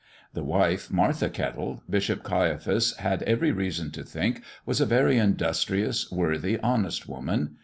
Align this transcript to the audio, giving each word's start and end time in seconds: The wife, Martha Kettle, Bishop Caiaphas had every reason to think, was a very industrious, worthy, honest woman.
The 0.33 0.43
wife, 0.43 0.89
Martha 0.89 1.29
Kettle, 1.29 1.83
Bishop 1.87 2.23
Caiaphas 2.23 2.95
had 2.97 3.21
every 3.21 3.51
reason 3.51 3.91
to 3.91 4.03
think, 4.03 4.41
was 4.65 4.81
a 4.81 4.85
very 4.87 5.19
industrious, 5.19 6.11
worthy, 6.11 6.57
honest 6.61 7.07
woman. 7.07 7.57